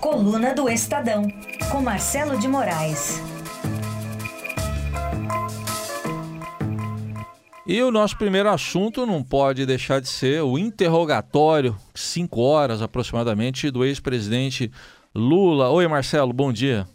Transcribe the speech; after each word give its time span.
Coluna 0.00 0.54
do 0.54 0.68
Estadão, 0.68 1.22
com 1.72 1.82
Marcelo 1.82 2.38
de 2.38 2.46
Moraes. 2.46 3.20
E 7.66 7.82
o 7.82 7.90
nosso 7.90 8.16
primeiro 8.16 8.48
assunto 8.48 9.04
não 9.04 9.24
pode 9.24 9.66
deixar 9.66 10.00
de 10.00 10.06
ser 10.06 10.40
o 10.42 10.56
interrogatório, 10.56 11.74
cinco 11.96 12.40
horas 12.40 12.80
aproximadamente, 12.80 13.72
do 13.72 13.84
ex-presidente 13.84 14.70
Lula. 15.12 15.68
Oi, 15.70 15.88
Marcelo, 15.88 16.32
bom 16.32 16.52
dia. 16.52 16.86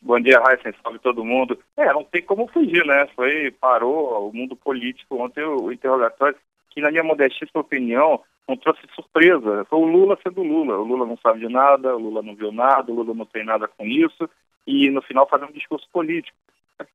Bom 0.00 0.18
dia, 0.18 0.40
Raíssa, 0.40 0.74
salve 0.82 0.98
todo 0.98 1.22
mundo. 1.22 1.58
É, 1.76 1.92
não 1.92 2.04
tem 2.04 2.22
como 2.22 2.48
fugir, 2.48 2.86
né? 2.86 3.06
Foi, 3.14 3.50
parou 3.60 4.30
o 4.30 4.34
mundo 4.34 4.56
político 4.56 5.22
ontem 5.22 5.44
o 5.44 5.70
interrogatório, 5.70 6.36
que 6.70 6.80
na 6.80 6.90
minha 6.90 7.04
modestíssima 7.04 7.60
opinião, 7.60 8.18
não 8.48 8.56
trouxe 8.56 8.80
surpresa. 8.94 9.64
Foi 9.66 9.78
o 9.78 9.84
Lula 9.84 10.18
sendo 10.22 10.42
Lula. 10.42 10.78
O 10.78 10.84
Lula 10.84 11.06
não 11.06 11.16
sabe 11.18 11.40
de 11.40 11.48
nada, 11.48 11.94
o 11.96 11.98
Lula 11.98 12.22
não 12.22 12.34
viu 12.34 12.52
nada, 12.52 12.90
o 12.90 12.94
Lula 12.94 13.14
não 13.14 13.26
tem 13.26 13.44
nada 13.44 13.68
com 13.68 13.84
isso, 13.84 14.28
e 14.66 14.90
no 14.90 15.02
final 15.02 15.28
fazer 15.28 15.44
um 15.44 15.52
discurso 15.52 15.86
político. 15.92 16.36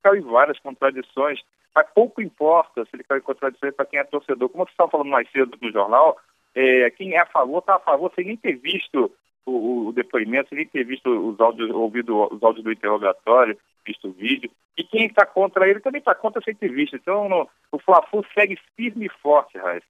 Caiu 0.02 0.18
em 0.18 0.22
várias 0.22 0.60
contradições, 0.60 1.40
mas 1.74 1.88
pouco 1.94 2.22
importa 2.22 2.84
se 2.86 2.92
ele 2.94 3.04
caiu 3.04 3.20
em 3.20 3.24
contradições 3.24 3.76
para 3.76 3.86
quem 3.86 4.00
é 4.00 4.04
torcedor. 4.04 4.50
Como 4.50 4.66
você 4.66 4.72
estava 4.72 4.90
falando 4.90 5.10
mais 5.10 5.30
cedo 5.32 5.58
no 5.62 5.72
jornal, 5.72 6.18
é, 6.55 6.90
quem 6.92 7.14
é 7.14 7.20
a 7.20 7.26
favor 7.26 7.60
está 7.60 7.76
a 7.76 7.80
favor 7.80 8.12
sem 8.16 8.26
nem 8.26 8.38
ter 8.38 8.54
visto 8.58 9.12
o, 9.46 9.88
o, 9.88 9.94
depoimento, 9.94 10.50
sem 10.50 10.58
nem 10.58 10.68
ter 10.68 10.84
visto 10.84 11.08
os 11.10 11.40
áudios, 11.40 11.70
ouvido 11.70 12.34
os 12.34 12.41
áudios 12.41 12.64
do 12.64 12.72
interrogatório, 12.72 13.58
visto 13.86 14.08
o 14.08 14.14
vídeo. 14.14 14.50
E 14.77 14.84
quem 14.84 15.05
está 15.05 15.26
contra 15.26 15.70
ele 15.70 15.80
também 15.80 16.00
está 16.00 16.16
contra 16.16 16.41
sem 16.41 16.55
ter 16.55 16.70
visto. 16.70 16.96
Então 16.96 17.30
no, 17.30 17.48
o 17.72 17.80
Fla-Flu 17.80 18.26
segue 18.34 18.58
firme 18.76 19.05
e 19.05 19.22
forte, 19.22 19.58
Raíssa. 19.58 19.86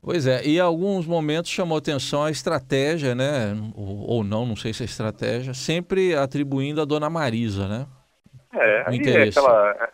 Pois 0.00 0.26
é, 0.26 0.44
e 0.44 0.56
em 0.56 0.60
alguns 0.60 1.06
momentos 1.06 1.50
chamou 1.50 1.76
atenção 1.76 2.24
a 2.24 2.30
estratégia, 2.30 3.14
né? 3.14 3.52
Ou, 3.74 4.10
ou, 4.10 4.24
não, 4.24 4.46
não 4.46 4.54
sei 4.54 4.72
se 4.72 4.82
é 4.82 4.86
estratégia, 4.86 5.52
sempre 5.52 6.14
atribuindo 6.14 6.80
a 6.80 6.84
dona 6.84 7.10
Marisa, 7.10 7.66
né? 7.66 7.86
É, 8.52 8.88
o 8.88 8.94
interesse. 8.94 9.38
É 9.38 9.42
aquela, 9.42 9.90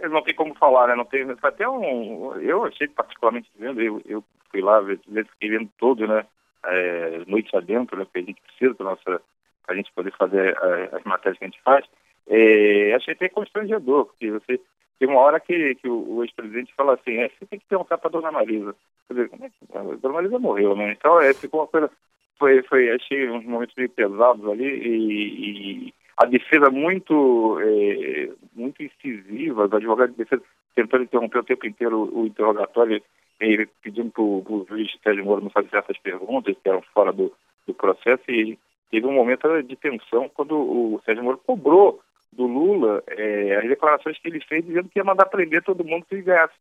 é, 0.00 0.08
não 0.08 0.22
tem 0.22 0.34
como 0.34 0.54
falar, 0.54 0.88
né? 0.88 0.94
Não 0.96 1.04
tem, 1.04 1.26
até 1.42 1.68
um, 1.68 2.34
eu 2.40 2.64
achei 2.64 2.88
particularmente 2.88 3.50
vendo, 3.58 3.80
eu, 3.80 4.00
eu 4.06 4.24
fui 4.50 4.62
lá, 4.62 4.82
fiquei 4.82 5.50
vendo 5.50 5.68
todo, 5.78 6.06
né? 6.06 6.24
É, 6.64 7.22
noite 7.26 7.54
adentro, 7.54 7.96
né? 7.96 8.04
Porque 8.04 8.18
a 8.18 8.22
gente 8.22 8.40
precisa 8.40 8.74
para 8.74 8.86
nossa, 8.86 9.22
a 9.68 9.74
gente 9.74 9.92
poder 9.92 10.12
fazer 10.16 10.56
é, 10.60 10.96
as 10.96 11.04
matérias 11.04 11.38
que 11.38 11.44
a 11.44 11.48
gente 11.48 11.62
faz. 11.62 11.84
É, 12.26 12.94
achei 12.94 13.14
até 13.14 13.28
constrangedor, 13.28 14.06
porque 14.06 14.30
você 14.30 14.60
tem 15.02 15.08
uma 15.08 15.18
hora 15.18 15.40
que, 15.40 15.74
que 15.74 15.88
o, 15.88 16.18
o 16.18 16.22
ex-presidente 16.22 16.72
fala 16.76 16.94
assim, 16.94 17.16
é, 17.16 17.28
você 17.28 17.44
tem 17.46 17.58
que 17.58 17.66
perguntar 17.66 17.98
para 17.98 18.08
dona 18.08 18.30
Marisa. 18.30 18.72
Quer 19.08 19.14
dizer, 19.14 19.28
como 19.30 19.44
é 19.44 19.48
que 19.48 19.76
a 19.76 19.82
dona 19.96 20.14
Marisa 20.14 20.38
morreu, 20.38 20.76
né? 20.76 20.92
Então, 20.92 21.20
é, 21.20 21.34
ficou 21.34 21.58
uma 21.58 21.66
coisa, 21.66 21.90
foi, 22.38 22.62
foi, 22.62 22.88
achei 22.88 23.28
uns 23.28 23.44
momentos 23.44 23.74
meio 23.76 23.90
pesados 23.90 24.46
ali 24.46 24.64
e, 24.64 25.88
e 25.88 25.94
a 26.16 26.24
defesa 26.24 26.70
muito, 26.70 27.58
é, 27.58 28.30
muito 28.54 28.80
incisiva, 28.80 29.64
os 29.64 29.72
advogados 29.72 30.14
de 30.14 30.22
defesa 30.22 30.44
tentando 30.76 31.02
interromper 31.02 31.38
o 31.38 31.44
tempo 31.44 31.66
inteiro 31.66 31.98
o, 31.98 32.20
o 32.20 32.26
interrogatório, 32.28 33.02
e 33.40 33.68
pedindo 33.82 34.12
para 34.12 34.22
o 34.22 34.66
juiz 34.68 34.88
Sérgio 35.02 35.24
Moro 35.24 35.42
não 35.42 35.50
fazer 35.50 35.70
certas 35.70 35.98
perguntas 35.98 36.54
que 36.62 36.68
eram 36.68 36.80
fora 36.94 37.12
do, 37.12 37.32
do 37.66 37.74
processo 37.74 38.22
e 38.28 38.56
teve 38.88 39.04
um 39.04 39.14
momento 39.14 39.48
de 39.64 39.74
tensão 39.74 40.30
quando 40.32 40.54
o 40.54 41.02
Sérgio 41.04 41.24
Moro 41.24 41.40
cobrou 41.44 42.00
do 42.32 42.46
Lula 42.46 43.02
é, 43.08 43.56
as 43.56 43.68
declarações 43.68 44.18
que 44.18 44.28
ele 44.28 44.40
fez 44.40 44.64
dizendo 44.64 44.88
que 44.88 44.98
ia 44.98 45.04
mandar 45.04 45.26
prender 45.26 45.62
todo 45.62 45.84
mundo 45.84 46.06
que 46.08 46.22
ganhasse, 46.22 46.54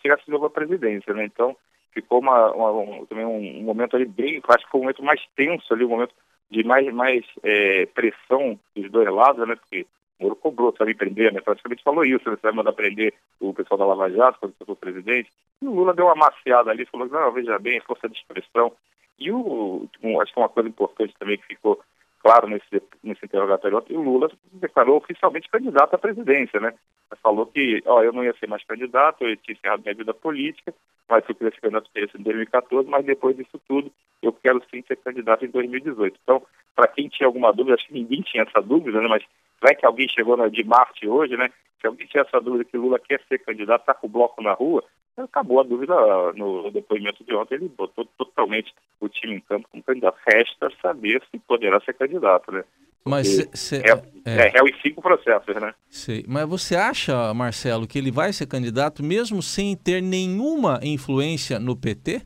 chegasse 0.00 0.24
de 0.24 0.30
novo 0.30 0.46
à 0.46 0.50
presidência, 0.50 1.12
né? 1.12 1.24
Então, 1.24 1.56
ficou 1.92 2.20
uma, 2.20 2.50
uma, 2.52 2.70
um, 2.72 3.06
também 3.06 3.24
um, 3.24 3.60
um, 3.60 3.62
momento 3.62 3.96
ali 3.96 4.06
bem, 4.06 4.40
acho 4.48 4.64
que 4.64 4.70
foi 4.70 4.80
um 4.80 4.84
momento 4.84 5.02
mais 5.02 5.20
tenso 5.36 5.72
ali, 5.72 5.84
um 5.84 5.88
momento 5.88 6.14
de 6.50 6.64
mais, 6.64 6.92
mais 6.92 7.24
é, 7.42 7.86
pressão 7.86 8.58
dos 8.74 8.90
dois 8.90 9.08
lados, 9.12 9.46
né? 9.46 9.54
Porque 9.56 9.86
o 10.18 10.24
Moro 10.24 10.36
cobrou, 10.36 10.74
sabe, 10.76 10.94
prender, 10.94 11.32
né? 11.32 11.40
Praticamente 11.40 11.82
falou 11.82 12.04
isso, 12.04 12.28
né? 12.28 12.36
você 12.36 12.42
vai 12.42 12.52
mandar 12.52 12.72
prender 12.72 13.12
o 13.38 13.52
pessoal 13.52 13.78
da 13.78 13.86
Lava 13.86 14.10
Jato 14.10 14.38
quando 14.40 14.54
você 14.56 14.64
for 14.64 14.76
presidente. 14.76 15.30
E 15.60 15.66
o 15.66 15.72
Lula 15.72 15.94
deu 15.94 16.06
uma 16.06 16.14
maciada 16.14 16.70
ali, 16.70 16.86
falou, 16.86 17.06
não, 17.06 17.32
veja 17.32 17.58
bem, 17.58 17.80
força 17.80 18.08
de 18.08 18.16
expressão. 18.16 18.72
E 19.18 19.30
o, 19.30 19.86
acho 20.22 20.32
que 20.32 20.40
uma 20.40 20.48
coisa 20.48 20.68
importante 20.68 21.14
também 21.18 21.38
que 21.38 21.46
ficou 21.46 21.80
claro 22.20 22.48
nesse, 22.48 22.82
nesse 23.02 23.24
interrogatório 23.24 23.82
o 23.90 24.02
Lula 24.02 24.30
declarou 24.52 24.96
oficialmente 24.96 25.48
candidato 25.48 25.94
à 25.94 25.98
presidência, 25.98 26.60
né? 26.60 26.74
Falou 27.22 27.46
que, 27.46 27.82
ó, 27.86 28.02
eu 28.02 28.12
não 28.12 28.22
ia 28.22 28.34
ser 28.34 28.46
mais 28.46 28.64
candidato, 28.64 29.24
eu 29.24 29.36
tinha 29.38 29.56
encerrado 29.56 29.82
minha 29.82 29.94
vida 29.94 30.12
política, 30.12 30.74
mas 31.08 31.24
eu 31.28 31.34
candidato 31.34 31.90
teria 31.92 32.08
sido 32.08 32.20
em 32.20 32.24
2014, 32.24 32.88
mas 32.88 33.04
depois 33.04 33.36
disso 33.36 33.60
tudo, 33.66 33.90
eu 34.22 34.32
quero 34.32 34.62
sim 34.70 34.82
ser 34.86 34.96
candidato 34.96 35.44
em 35.44 35.48
2018. 35.48 36.18
Então, 36.22 36.42
para 36.76 36.88
quem 36.88 37.08
tinha 37.08 37.26
alguma 37.26 37.52
dúvida, 37.52 37.76
acho 37.76 37.86
que 37.86 37.94
ninguém 37.94 38.20
tinha 38.22 38.42
essa 38.42 38.60
dúvida, 38.60 39.00
né? 39.00 39.08
Mas 39.08 39.24
vai 39.60 39.74
que 39.74 39.86
alguém 39.86 40.08
chegou 40.08 40.36
na, 40.36 40.48
de 40.48 40.64
Marte 40.64 41.08
hoje, 41.08 41.36
né? 41.36 41.50
Se 41.80 41.86
alguém 41.86 42.06
tinha 42.06 42.22
essa 42.22 42.40
dúvida 42.40 42.64
que 42.64 42.76
Lula 42.76 42.98
quer 42.98 43.20
ser 43.28 43.38
candidato, 43.38 43.82
está 43.82 43.94
com 43.94 44.06
o 44.06 44.10
bloco 44.10 44.42
na 44.42 44.52
rua, 44.52 44.82
acabou 45.16 45.60
a 45.60 45.64
dúvida 45.64 45.94
no 46.34 46.70
depoimento 46.70 47.24
de 47.24 47.34
ontem, 47.34 47.54
ele 47.54 47.68
botou 47.68 48.04
totalmente 48.16 48.74
o 49.00 49.08
time 49.08 49.36
em 49.36 49.40
campo 49.40 49.68
como 49.70 49.82
candidato. 49.82 50.18
Resta 50.26 50.70
saber 50.82 51.22
se 51.30 51.38
poderá 51.38 51.80
ser 51.80 51.94
candidato, 51.94 52.50
né? 52.50 52.64
Mas 53.04 53.48
cê, 53.54 53.76
é, 53.76 54.30
é, 54.30 54.46
é 54.46 54.48
réu 54.48 54.68
em 54.68 54.74
cinco 54.82 55.00
processos, 55.00 55.54
né? 55.56 55.72
Sei. 55.88 56.24
Mas 56.28 56.48
você 56.48 56.76
acha, 56.76 57.32
Marcelo, 57.32 57.86
que 57.86 57.98
ele 57.98 58.10
vai 58.10 58.32
ser 58.32 58.46
candidato 58.46 59.02
mesmo 59.02 59.40
sem 59.40 59.74
ter 59.76 60.02
nenhuma 60.02 60.80
influência 60.82 61.58
no 61.58 61.76
PT? 61.76 62.22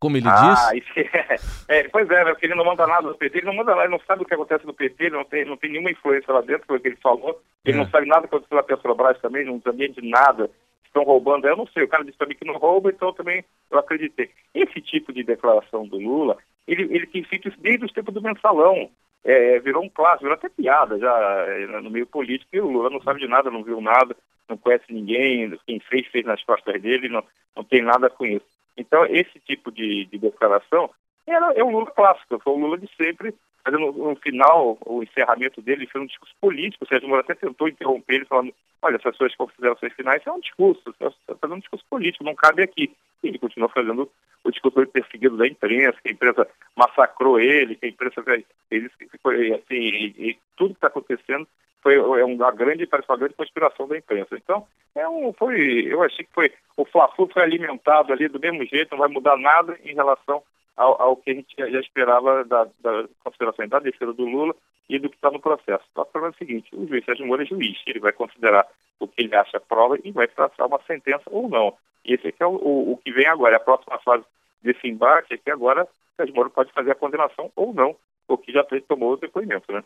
Como 0.00 0.16
ele 0.16 0.28
ah, 0.28 0.70
diz? 0.72 0.84
É, 1.68 1.80
é, 1.80 1.88
pois 1.88 2.08
é, 2.08 2.24
porque 2.24 2.46
ele 2.46 2.54
não 2.54 2.64
manda 2.64 2.86
nada 2.86 3.08
do 3.08 3.16
PT, 3.16 3.38
ele 3.38 3.46
não 3.46 3.54
manda 3.54 3.72
nada, 3.72 3.84
ele 3.84 3.92
não 3.92 4.00
sabe 4.06 4.22
o 4.22 4.24
que 4.24 4.34
acontece 4.34 4.66
no 4.66 4.72
PT, 4.72 5.04
ele 5.04 5.16
não 5.16 5.24
tem, 5.24 5.44
não 5.44 5.56
tem 5.56 5.70
nenhuma 5.70 5.90
influência 5.90 6.32
lá 6.32 6.40
dentro, 6.40 6.66
foi 6.66 6.78
o 6.78 6.80
que 6.80 6.88
ele 6.88 6.96
falou. 6.96 7.40
Ele 7.64 7.76
é. 7.76 7.80
não 7.80 7.90
sabe 7.90 8.06
nada 8.06 8.22
que 8.22 8.34
aconteceu 8.34 8.56
na 8.56 8.62
Petrobras 8.62 9.20
também, 9.20 9.44
não 9.44 9.60
sabia 9.60 9.88
de 9.88 10.00
nada 10.08 10.48
estão 10.88 11.04
roubando, 11.04 11.46
eu 11.46 11.56
não 11.56 11.66
sei, 11.68 11.84
o 11.84 11.88
cara 11.88 12.04
disse 12.04 12.18
para 12.18 12.26
mim 12.26 12.34
que 12.34 12.44
não 12.44 12.56
rouba, 12.56 12.90
então 12.90 13.12
também 13.12 13.44
eu 13.70 13.78
acreditei. 13.78 14.30
Esse 14.54 14.80
tipo 14.80 15.12
de 15.12 15.22
declaração 15.22 15.86
do 15.86 15.98
Lula, 15.98 16.36
ele, 16.66 16.82
ele 16.84 17.06
tem 17.06 17.22
feito 17.24 17.48
isso 17.48 17.60
desde 17.60 17.84
os 17.84 17.92
tempos 17.92 18.12
do 18.12 18.22
mensalão. 18.22 18.90
É, 19.24 19.58
virou 19.58 19.82
um 19.82 19.88
clássico, 19.88 20.22
virou 20.22 20.36
até 20.36 20.48
piada 20.48 20.98
já 20.98 21.10
é, 21.48 21.66
no 21.80 21.90
meio 21.90 22.06
político, 22.06 22.50
e 22.52 22.60
o 22.60 22.70
Lula 22.70 22.88
não 22.88 23.02
sabe 23.02 23.20
de 23.20 23.28
nada, 23.28 23.50
não 23.50 23.62
viu 23.64 23.80
nada, 23.80 24.16
não 24.48 24.56
conhece 24.56 24.84
ninguém, 24.90 25.50
quem 25.66 25.80
fez, 25.80 26.06
fez 26.06 26.24
nas 26.24 26.42
costas 26.44 26.80
dele, 26.80 27.08
não, 27.08 27.22
não 27.54 27.64
tem 27.64 27.82
nada 27.82 28.08
com 28.08 28.24
isso. 28.24 28.46
Então, 28.78 29.04
esse 29.06 29.38
tipo 29.40 29.70
de, 29.70 30.06
de 30.06 30.18
declaração 30.18 30.88
era, 31.26 31.52
é 31.52 31.62
o 31.62 31.70
Lula 31.70 31.90
clássico, 31.90 32.38
foi 32.38 32.52
o 32.52 32.58
Lula 32.58 32.78
de 32.78 32.88
sempre, 32.96 33.34
mas 33.64 33.74
no, 33.74 33.92
no, 33.92 34.16
final, 34.16 34.78
o 34.86 35.02
encerramento 35.02 35.60
dele 35.60 35.86
foi 35.86 36.00
um 36.00 36.06
discurso 36.06 36.34
político, 36.40 36.84
o 36.84 36.88
Sérgio 36.88 37.08
Moro 37.08 37.20
até 37.20 37.34
tentou 37.34 37.68
interromper 37.68 38.14
ele, 38.14 38.24
falando, 38.24 38.54
olha, 38.80 38.96
essas 38.96 39.16
suas 39.16 39.34
considerações 39.34 39.92
finais 39.92 40.22
é 40.24 40.32
um 40.32 40.40
discurso, 40.40 40.80
você 40.84 41.06
está 41.06 41.34
fazendo 41.34 41.56
um 41.56 41.60
discurso 41.60 41.84
político, 41.90 42.24
não 42.24 42.34
cabe 42.34 42.62
aqui. 42.62 42.90
E 43.22 43.28
ele 43.28 43.38
continuou 43.38 43.68
fazendo 43.68 44.08
o 44.44 44.50
discurso 44.50 44.86
perseguido 44.86 45.36
da 45.36 45.46
imprensa, 45.46 45.98
que 46.00 46.08
a 46.08 46.12
imprensa 46.12 46.48
massacrou 46.76 47.38
ele, 47.38 47.74
que 47.74 47.86
a 47.86 47.88
imprensa 47.88 48.22
foi 48.22 49.52
assim, 49.52 49.74
e, 49.74 50.30
e 50.30 50.38
tudo 50.56 50.70
que 50.70 50.76
está 50.76 50.86
acontecendo 50.86 51.46
foi 51.82 51.94
é 51.94 52.24
uma 52.24 52.50
grande, 52.50 52.86
parece 52.86 53.08
uma 53.08 53.18
grande 53.18 53.34
conspiração 53.34 53.86
da 53.86 53.96
imprensa. 53.96 54.36
Então, 54.36 54.66
é 54.94 55.08
um, 55.08 55.32
foi, 55.32 55.86
eu 55.86 56.02
achei 56.02 56.24
que 56.24 56.32
foi, 56.32 56.52
o 56.76 56.84
fla 56.84 57.08
foi 57.08 57.42
alimentado 57.42 58.12
ali 58.12 58.28
do 58.28 58.40
mesmo 58.40 58.64
jeito, 58.64 58.92
não 58.92 58.98
vai 58.98 59.08
mudar 59.08 59.36
nada 59.36 59.78
em 59.84 59.94
relação 59.94 60.42
ao, 60.76 61.00
ao 61.00 61.16
que 61.16 61.30
a 61.30 61.34
gente 61.34 61.54
já 61.56 61.80
esperava 61.80 62.44
da, 62.44 62.64
da 62.80 63.08
consideração 63.22 63.68
da 63.68 63.78
defesa 63.78 64.12
do 64.12 64.24
Lula 64.24 64.54
e 64.88 64.98
do 64.98 65.10
que 65.10 65.16
está 65.16 65.30
no 65.30 65.40
processo. 65.40 65.84
Então, 65.90 66.04
o 66.04 66.06
problema 66.06 66.34
é 66.34 66.36
o 66.36 66.38
seguinte, 66.38 66.68
o 66.72 66.86
juiz 66.86 67.04
Sérgio 67.04 67.26
Moro 67.26 67.42
é 67.42 67.46
juiz, 67.46 67.78
ele 67.86 68.00
vai 68.00 68.12
considerar 68.12 68.66
o 68.98 69.06
que 69.06 69.22
ele 69.22 69.36
acha 69.36 69.60
prova 69.60 69.98
e 70.02 70.10
vai 70.10 70.26
traçar 70.26 70.66
uma 70.66 70.80
sentença 70.86 71.24
ou 71.26 71.48
não. 71.48 71.74
E 72.04 72.14
esse 72.14 72.34
é 72.38 72.46
o, 72.46 72.50
o, 72.50 72.92
o, 72.92 72.96
que 72.96 73.12
vem 73.12 73.26
agora, 73.26 73.56
a 73.56 73.60
próxima 73.60 73.98
fase 73.98 74.24
desse 74.62 74.88
embate 74.88 75.34
é 75.34 75.36
que 75.36 75.50
agora 75.50 75.84
o 75.84 76.16
Sérgio 76.16 76.34
Moro 76.34 76.50
pode 76.50 76.72
fazer 76.72 76.90
a 76.92 76.96
condenação 76.96 77.52
ou 77.54 77.74
não, 77.74 77.94
porque 78.26 78.52
já 78.52 78.64
tomou 78.88 79.12
o 79.12 79.16
depoimento, 79.16 79.70
né? 79.72 79.82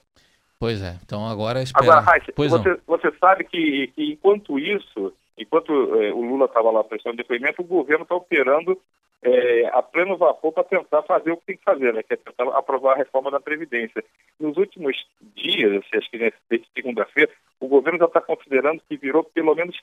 Pois 0.63 0.81
é, 0.81 0.95
então 1.05 1.27
agora 1.27 1.61
espera... 1.61 1.99
Agora, 1.99 2.23
você, 2.37 2.81
você 2.87 3.11
sabe 3.19 3.43
que, 3.43 3.89
que 3.97 4.13
enquanto 4.13 4.61
isso, 4.61 5.13
enquanto 5.37 5.73
eh, 5.73 6.13
o 6.13 6.23
Lula 6.23 6.45
estava 6.45 6.71
lá 6.71 6.85
prestando 6.85 7.17
depoimento, 7.17 7.63
o 7.63 7.65
governo 7.65 8.05
está 8.05 8.15
operando 8.15 8.81
é, 9.25 9.67
a 9.73 9.83
pleno 9.83 10.17
vapor 10.17 10.53
para 10.53 10.63
tentar 10.63 11.03
fazer 11.03 11.33
o 11.33 11.37
que 11.39 11.47
tem 11.47 11.57
que 11.57 11.65
fazer, 11.65 11.93
né, 11.93 12.05
que 12.05 12.15
é 12.15 12.17
tentar 12.17 12.45
aprovar 12.57 12.93
a 12.93 12.99
reforma 12.99 13.29
da 13.29 13.41
Previdência. 13.41 14.05
Nos 14.39 14.57
últimos 14.57 14.97
dias, 15.35 15.83
acho 15.93 16.09
que 16.09 16.33
desde 16.49 16.69
segunda-feira, 16.73 17.33
o 17.59 17.67
governo 17.67 17.99
já 17.99 18.05
está 18.05 18.21
considerando 18.21 18.81
que 18.89 18.97
virou 18.97 19.25
pelo 19.25 19.57
menos 19.57 19.77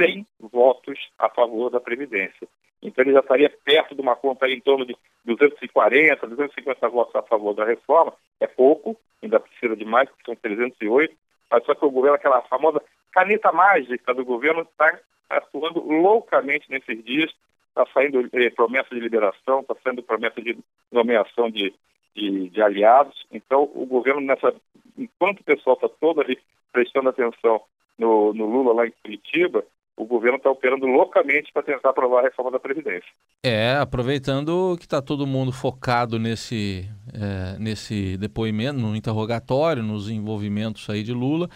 100 0.00 0.26
votos 0.40 0.98
a 1.18 1.28
favor 1.28 1.68
da 1.68 1.80
Previdência. 1.80 2.48
Então 2.84 3.02
ele 3.02 3.12
já 3.12 3.20
estaria 3.20 3.50
perto 3.64 3.94
de 3.94 4.00
uma 4.00 4.14
conta 4.14 4.48
em 4.48 4.60
torno 4.60 4.84
de 4.84 4.96
240, 5.24 6.26
250 6.26 6.88
votos 6.88 7.16
a 7.16 7.22
favor 7.22 7.54
da 7.54 7.64
reforma. 7.64 8.12
É 8.38 8.46
pouco, 8.46 8.96
ainda 9.22 9.40
precisa 9.40 9.74
de 9.74 9.84
mais, 9.84 10.08
porque 10.08 10.24
são 10.24 10.36
308, 10.36 11.14
mas 11.50 11.64
só 11.64 11.74
que 11.74 11.84
o 11.84 11.90
governo, 11.90 12.16
aquela 12.16 12.42
famosa 12.42 12.82
caneta 13.10 13.50
mágica 13.50 14.12
do 14.12 14.24
governo, 14.24 14.62
está 14.62 14.98
atuando 15.30 15.80
loucamente 15.80 16.70
nesses 16.70 17.02
dias 17.04 17.32
está 17.74 17.84
saindo 17.92 18.28
eh, 18.32 18.50
promessa 18.50 18.94
de 18.94 19.00
liberação, 19.00 19.60
está 19.60 19.74
saindo 19.82 20.02
promessa 20.02 20.40
de 20.40 20.56
nomeação 20.92 21.50
de, 21.50 21.74
de, 22.14 22.48
de 22.48 22.62
aliados. 22.62 23.26
Então, 23.32 23.68
o 23.74 23.84
governo, 23.84 24.20
nessa, 24.20 24.54
enquanto 24.96 25.40
o 25.40 25.44
pessoal 25.44 25.74
está 25.74 25.88
todo 25.88 26.20
ali 26.20 26.38
prestando 26.72 27.08
atenção 27.08 27.60
no, 27.98 28.32
no 28.32 28.46
Lula 28.46 28.72
lá 28.72 28.86
em 28.86 28.92
Curitiba, 29.02 29.64
o 29.96 30.04
governo 30.04 30.38
está 30.38 30.50
operando 30.50 30.86
loucamente 30.86 31.52
para 31.52 31.62
tentar 31.62 31.90
aprovar 31.90 32.20
a 32.20 32.22
reforma 32.24 32.50
da 32.50 32.58
Previdência. 32.58 33.08
É, 33.42 33.76
aproveitando 33.76 34.76
que 34.78 34.84
está 34.84 35.00
todo 35.00 35.26
mundo 35.26 35.52
focado 35.52 36.18
nesse, 36.18 36.88
é, 37.12 37.58
nesse 37.58 38.16
depoimento, 38.16 38.80
no 38.80 38.96
interrogatório, 38.96 39.82
nos 39.82 40.10
envolvimentos 40.10 40.88
aí 40.90 41.02
de 41.02 41.12
Lula. 41.12 41.48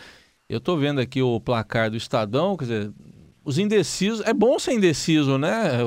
Eu 0.48 0.58
estou 0.58 0.76
vendo 0.76 1.00
aqui 1.00 1.20
o 1.20 1.40
placar 1.40 1.90
do 1.90 1.96
Estadão, 1.96 2.56
quer 2.56 2.64
dizer, 2.64 2.92
os 3.44 3.58
indecisos. 3.58 4.26
É 4.26 4.32
bom 4.32 4.58
ser 4.58 4.72
indeciso, 4.72 5.36
né? 5.36 5.78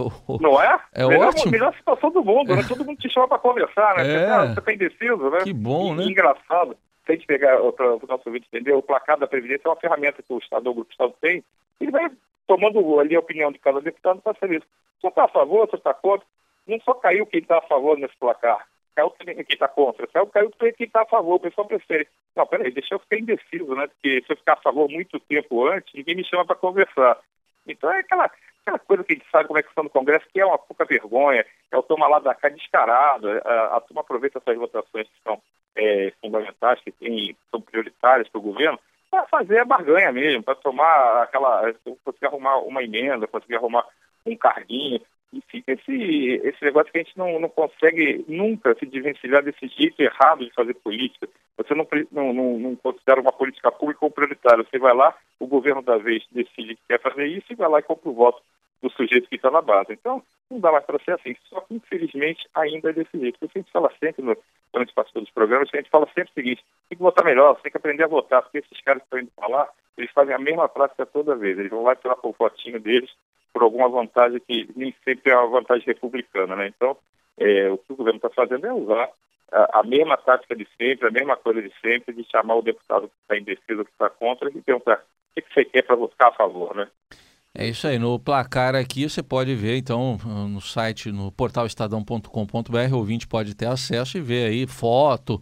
Não 0.41 0.61
é? 0.61 0.79
É 0.93 1.07
melhor, 1.07 1.29
ótimo. 1.29 1.51
Melhor 1.51 1.73
situação 1.75 2.11
do 2.11 2.23
mundo, 2.23 2.55
né? 2.55 2.63
Todo 2.67 2.83
mundo 2.83 2.97
te 2.97 3.09
chama 3.09 3.27
para 3.27 3.39
conversar, 3.39 3.95
né? 3.97 4.13
É. 4.13 4.47
Você, 4.47 4.59
está 4.59 4.73
indeciso, 4.73 5.29
né? 5.29 5.39
Que 5.43 5.53
bom, 5.53 5.93
e, 5.93 5.97
né? 5.97 6.03
Engraçado. 6.05 6.75
Se 7.05 7.11
a 7.11 7.15
gente 7.15 7.25
pegar, 7.25 7.57
para 7.71 7.95
o 7.95 8.01
nosso 8.07 8.23
ouvinte 8.25 8.47
entender, 8.51 8.73
o 8.73 8.81
placar 8.81 9.17
da 9.17 9.25
Previdência 9.25 9.63
é 9.65 9.69
uma 9.69 9.75
ferramenta 9.75 10.21
que 10.21 10.33
o 10.33 10.37
Estado, 10.37 10.69
o 10.69 10.73
Grupo 10.73 10.89
do 10.89 10.91
Estado 10.91 11.13
tem. 11.21 11.43
Ele 11.79 11.91
vai 11.91 12.11
tomando 12.51 12.99
ali 12.99 13.15
a 13.15 13.19
opinião 13.19 13.49
de 13.49 13.59
cada 13.59 13.79
deputado 13.79 14.21
para 14.21 14.37
saber 14.37 14.61
se 14.99 15.07
está 15.07 15.23
a 15.23 15.29
favor, 15.29 15.69
se 15.69 15.77
está 15.77 15.93
contra. 15.93 16.27
Não 16.67 16.77
só 16.81 16.93
caiu 16.95 17.25
quem 17.25 17.39
está 17.39 17.59
a 17.59 17.61
favor 17.61 17.97
nesse 17.97 18.15
placar, 18.17 18.67
caiu 18.93 19.09
quem 19.11 19.45
está 19.47 19.69
contra, 19.69 20.05
caiu, 20.07 20.27
caiu 20.27 20.51
quem 20.51 20.73
está 20.85 21.03
a 21.03 21.05
favor, 21.05 21.35
o 21.35 21.39
pessoal 21.39 21.65
prefere. 21.65 22.09
Não, 22.35 22.45
peraí, 22.45 22.69
deixa 22.69 22.93
eu 22.93 22.99
ficar 22.99 23.17
indeciso, 23.19 23.73
né? 23.73 23.87
Porque 23.87 24.21
se 24.21 24.33
eu 24.33 24.35
ficar 24.35 24.53
a 24.53 24.61
favor 24.61 24.89
muito 24.89 25.17
tempo 25.21 25.65
antes, 25.65 25.93
ninguém 25.93 26.13
me 26.13 26.25
chama 26.25 26.45
para 26.45 26.57
conversar. 26.57 27.17
Então 27.65 27.89
é 27.89 27.99
aquela, 27.99 28.29
aquela 28.63 28.79
coisa 28.79 29.03
que 29.05 29.13
a 29.13 29.15
gente 29.15 29.31
sabe 29.31 29.47
como 29.47 29.57
é 29.57 29.63
que 29.63 29.69
está 29.69 29.81
no 29.81 29.89
Congresso, 29.89 30.27
que 30.33 30.41
é 30.41 30.45
uma 30.45 30.57
pouca 30.57 30.83
vergonha, 30.83 31.45
é 31.71 31.77
o 31.77 31.83
toma 31.83 32.05
lá 32.09 32.19
da 32.19 32.35
cá 32.35 32.49
descarado, 32.49 33.29
é, 33.29 33.41
a, 33.45 33.77
a 33.77 33.81
turma 33.81 34.01
aproveita 34.01 34.39
essas 34.39 34.57
votações 34.57 35.07
que 35.07 35.23
são 35.23 35.41
é, 35.77 36.11
fundamentais, 36.19 36.81
que 36.81 36.91
tem, 36.91 37.33
são 37.49 37.61
prioritárias 37.61 38.27
para 38.27 38.39
o 38.39 38.43
governo, 38.43 38.77
para 39.11 39.27
fazer 39.27 39.59
a 39.59 39.65
barganha 39.65 40.11
mesmo, 40.11 40.41
para 40.41 40.55
tomar 40.55 41.23
aquela. 41.23 41.73
conseguir 42.05 42.27
arrumar 42.27 42.59
uma 42.59 42.81
emenda, 42.81 43.27
conseguir 43.27 43.55
arrumar 43.55 43.85
um 44.25 44.35
carguinho. 44.37 45.01
E 45.33 45.41
fica 45.47 45.71
esse, 45.73 46.41
esse 46.43 46.63
negócio 46.63 46.91
que 46.91 46.97
a 46.97 47.03
gente 47.03 47.17
não, 47.17 47.39
não 47.39 47.47
consegue 47.47 48.25
nunca 48.27 48.75
se 48.75 48.85
desvencilhar 48.85 49.41
desse 49.41 49.65
jeito 49.67 50.01
errado 50.01 50.43
de 50.43 50.53
fazer 50.53 50.73
política. 50.75 51.27
Você 51.57 51.73
não, 51.73 51.87
não, 52.11 52.33
não, 52.33 52.59
não 52.59 52.75
considera 52.75 53.21
uma 53.21 53.31
política 53.31 53.71
pública 53.71 53.99
como 53.99 54.11
prioritária. 54.11 54.65
Você 54.69 54.77
vai 54.77 54.93
lá, 54.93 55.15
o 55.39 55.47
governo 55.47 55.81
da 55.81 55.97
vez 55.97 56.25
decide 56.31 56.75
que 56.75 56.81
quer 56.89 56.99
fazer 56.99 57.27
isso 57.27 57.47
e 57.49 57.55
vai 57.55 57.69
lá 57.69 57.79
e 57.79 57.83
compra 57.83 58.09
o 58.09 58.13
voto 58.13 58.41
do 58.81 58.89
sujeito 58.91 59.29
que 59.29 59.35
está 59.35 59.51
na 59.51 59.61
base. 59.61 59.93
Então, 59.93 60.23
não 60.49 60.59
dá 60.59 60.71
mais 60.71 60.85
para 60.85 60.99
ser 60.99 61.11
assim. 61.11 61.35
Só 61.49 61.61
que, 61.61 61.75
infelizmente, 61.75 62.47
ainda 62.53 62.89
é 62.89 62.93
desse 62.93 63.17
jeito. 63.17 63.39
Porque 63.39 63.59
a 63.59 63.61
gente 63.61 63.71
fala 63.71 63.91
sempre, 63.99 64.23
no, 64.23 64.35
quando 64.35 64.83
a 64.83 64.85
gente 64.85 64.93
participa 64.93 65.19
dos 65.21 65.31
programas, 65.31 65.69
a 65.73 65.77
gente 65.77 65.89
fala 65.89 66.07
sempre 66.07 66.31
o 66.31 66.33
seguinte, 66.33 66.65
tem 66.89 66.97
que 66.97 67.03
votar 67.03 67.25
melhor, 67.25 67.59
tem 67.61 67.71
que 67.71 67.77
aprender 67.77 68.03
a 68.03 68.07
votar, 68.07 68.41
porque 68.41 68.59
esses 68.59 68.81
caras 68.81 69.01
que 69.01 69.05
estão 69.05 69.19
indo 69.19 69.31
lá, 69.51 69.69
eles 69.97 70.11
fazem 70.11 70.33
a 70.33 70.39
mesma 70.39 70.67
prática 70.67 71.05
toda 71.05 71.35
vez. 71.35 71.57
Eles 71.57 71.71
vão 71.71 71.83
lá 71.83 71.95
tirar 71.95 72.17
o 72.23 72.35
votinho 72.37 72.79
deles 72.79 73.09
por 73.53 73.63
alguma 73.63 73.89
vantagem 73.89 74.39
que 74.39 74.69
nem 74.75 74.93
sempre 75.03 75.31
é 75.31 75.37
uma 75.37 75.47
vantagem 75.47 75.85
republicana, 75.85 76.55
né? 76.55 76.67
Então, 76.67 76.97
é, 77.37 77.69
o 77.69 77.77
que 77.77 77.93
o 77.93 77.95
governo 77.95 78.17
está 78.17 78.29
fazendo 78.29 78.65
é 78.65 78.73
usar 78.73 79.09
a, 79.51 79.83
mesma 79.83 80.17
tática 80.17 80.55
de 80.55 80.67
sempre, 80.77 81.07
a 81.07 81.11
mesma 81.11 81.35
coisa 81.35 81.61
de 81.61 81.71
sempre, 81.81 82.13
de 82.13 82.23
chamar 82.29 82.55
o 82.55 82.61
deputado 82.61 83.09
que 83.09 83.15
está 83.21 83.37
indeciso, 83.37 83.83
que 83.83 83.91
está 83.91 84.09
contra, 84.09 84.49
e 84.49 84.61
perguntar 84.61 84.99
o 84.99 85.33
que, 85.33 85.41
que 85.41 85.53
você 85.53 85.65
quer 85.65 85.83
para 85.83 85.95
votar 85.95 86.29
a 86.29 86.33
favor, 86.33 86.75
né? 86.75 86.87
É 87.53 87.67
isso 87.67 87.85
aí. 87.85 87.99
No 87.99 88.17
placar 88.19 88.75
aqui 88.75 89.09
você 89.09 89.21
pode 89.21 89.53
ver, 89.55 89.77
então, 89.77 90.17
no 90.49 90.61
site, 90.61 91.11
no 91.11 91.31
portal 91.31 91.65
estadão.com.br, 91.65 92.93
o 92.93 92.97
ouvinte 92.97 93.27
pode 93.27 93.55
ter 93.55 93.67
acesso 93.67 94.17
e 94.17 94.21
ver 94.21 94.49
aí 94.49 94.65
foto, 94.65 95.41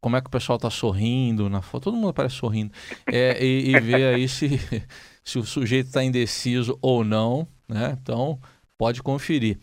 como 0.00 0.16
é 0.16 0.20
que 0.20 0.28
o 0.28 0.30
pessoal 0.30 0.56
está 0.56 0.70
sorrindo 0.70 1.50
na 1.50 1.60
foto. 1.60 1.84
Todo 1.84 1.96
mundo 1.96 2.14
parece 2.14 2.36
sorrindo. 2.36 2.72
É, 3.06 3.42
e, 3.44 3.70
e 3.70 3.80
ver 3.80 4.14
aí 4.14 4.26
se, 4.26 4.58
se 5.22 5.38
o 5.38 5.44
sujeito 5.44 5.86
está 5.86 6.02
indeciso 6.02 6.78
ou 6.80 7.04
não, 7.04 7.46
né? 7.68 7.96
Então, 8.00 8.38
pode 8.78 9.02
conferir. 9.02 9.58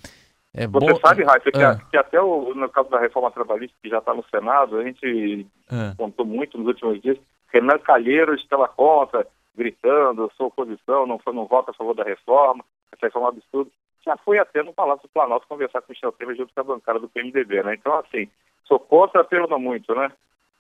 É 0.54 0.68
Você 0.68 0.92
bom... 0.92 1.00
sabe, 1.00 1.24
Raíssa, 1.24 1.52
que, 1.52 1.64
ah. 1.64 1.80
que, 1.90 1.98
até 1.98 2.22
o, 2.22 2.54
no 2.54 2.70
caso 2.70 2.90
da 2.90 3.00
reforma 3.00 3.32
trabalhista, 3.32 3.76
que 3.82 3.90
já 3.90 3.98
está 3.98 4.14
no 4.14 4.24
Senado, 4.30 4.78
a 4.78 4.84
gente 4.84 5.48
ah. 5.70 5.94
contou 5.98 6.26
muito 6.26 6.58
nos 6.58 6.68
últimos 6.68 7.02
dias, 7.02 7.18
Renan 7.52 7.80
Calheiros 7.80 8.42
estava 8.42 8.68
contra, 8.68 9.26
gritando, 9.58 10.32
sou 10.38 10.48
oposição, 10.48 11.08
não, 11.08 11.20
não 11.34 11.46
voto 11.48 11.72
a 11.72 11.74
favor 11.74 11.96
da 11.96 12.04
reforma, 12.04 12.64
essa 12.92 13.08
reforma 13.08 13.28
é 13.28 13.32
um 13.32 13.34
absurdo, 13.34 13.72
já 14.06 14.16
foi 14.18 14.40
até 14.40 14.64
no 14.64 14.74
Palácio 14.74 15.08
do 15.08 15.12
Planalto 15.12 15.48
conversar 15.48 15.82
com 15.82 15.88
o 15.88 15.92
Michel 15.92 16.12
Temer 16.14 16.38
junto 16.38 16.54
com 16.54 16.62
a 16.62 16.64
bancada 16.64 17.00
do 17.00 17.10
PMDB, 17.10 17.64
né? 17.64 17.76
Então, 17.76 17.94
assim, 18.00 18.30
sou 18.66 18.80
contra, 18.80 19.24
pelo 19.24 19.60
muito, 19.60 19.94
né? 19.94 20.12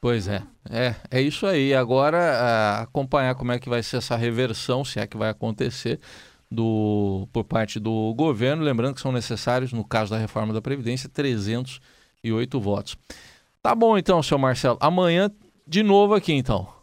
Pois 0.02 0.28
é, 0.28 0.42
é, 0.70 0.96
é 1.10 1.22
isso 1.22 1.48
aí. 1.48 1.74
Agora, 1.74 2.82
acompanhar 2.82 3.36
como 3.36 3.52
é 3.52 3.60
que 3.60 3.70
vai 3.70 3.82
ser 3.82 3.98
essa 3.98 4.16
reversão, 4.16 4.84
se 4.84 5.00
é 5.00 5.08
que 5.08 5.18
vai 5.18 5.30
acontecer, 5.30 6.00
do, 6.52 7.28
por 7.32 7.44
parte 7.44 7.80
do 7.80 8.14
governo. 8.16 8.64
Lembrando 8.64 8.96
que 8.96 9.02
são 9.02 9.12
necessários, 9.12 9.74
no 9.74 9.84
caso 9.84 10.12
da 10.12 10.18
reforma 10.18 10.54
da 10.54 10.62
Previdência, 10.62 11.10
308 11.10 12.60
votos. 12.60 12.98
Tá 13.62 13.74
bom 13.74 13.98
então, 13.98 14.22
seu 14.22 14.38
Marcelo. 14.38 14.78
Amanhã, 14.82 15.32
de 15.66 15.84
novo 15.84 16.14
aqui 16.14 16.34
então 16.34 16.77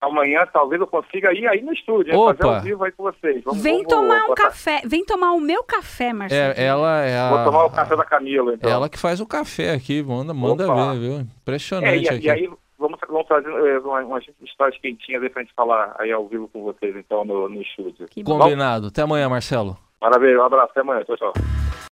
amanhã 0.00 0.46
talvez 0.52 0.80
eu 0.80 0.86
consiga 0.86 1.32
ir 1.32 1.46
aí 1.46 1.62
no 1.62 1.72
estúdio, 1.72 2.14
hein, 2.14 2.34
fazer 2.36 2.44
ao 2.44 2.60
vivo 2.62 2.84
aí 2.84 2.92
com 2.92 3.02
vocês. 3.02 3.42
Vamos, 3.44 3.62
vem 3.62 3.82
vamos, 3.82 3.88
tomar 3.88 4.24
um 4.30 4.34
café, 4.34 4.82
vem 4.84 5.04
tomar 5.04 5.32
o 5.32 5.40
meu 5.40 5.62
café, 5.64 6.12
Marcelo. 6.12 6.54
É, 6.56 6.64
ela 6.64 7.02
é 7.02 7.18
a... 7.18 7.28
Vou 7.30 7.44
tomar 7.44 7.64
o 7.64 7.70
café 7.70 7.96
da 7.96 8.04
Camila, 8.04 8.54
então. 8.54 8.70
Ela 8.70 8.88
que 8.88 8.98
faz 8.98 9.20
o 9.20 9.26
café 9.26 9.72
aqui, 9.72 10.02
manda, 10.02 10.32
manda 10.32 10.66
ver, 10.66 10.98
viu? 10.98 11.20
Impressionante 11.20 12.08
é, 12.08 12.12
e, 12.12 12.16
aqui. 12.16 12.26
E 12.26 12.30
aí 12.30 12.50
vamos, 12.78 12.98
vamos 13.08 13.26
trazer 13.26 13.50
é, 13.50 13.78
umas 13.78 14.24
histórias 14.42 14.78
quentinhas 14.80 15.22
aí 15.22 15.30
pra 15.30 15.42
gente 15.42 15.54
falar 15.54 15.94
aí 15.98 16.12
ao 16.12 16.26
vivo 16.26 16.48
com 16.48 16.62
vocês, 16.62 16.94
então, 16.96 17.24
no, 17.24 17.48
no 17.48 17.62
estúdio. 17.62 18.06
Combinado. 18.24 18.88
Até 18.88 19.02
amanhã, 19.02 19.28
Marcelo. 19.28 19.76
Maravilha, 20.00 20.40
um 20.40 20.44
abraço, 20.44 20.70
até 20.70 20.80
amanhã. 20.80 21.02
Tchau, 21.04 21.16
tchau. 21.16 21.32